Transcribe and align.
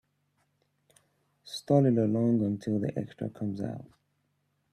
Stall 1.43 1.85
it 1.85 1.95
along 1.99 2.43
until 2.43 2.79
the 2.79 2.91
extra 2.97 3.29
comes 3.29 3.61
out. 3.61 3.85